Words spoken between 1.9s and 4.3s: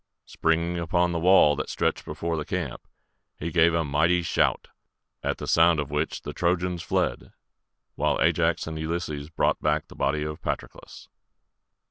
before the camp, he gave a mighty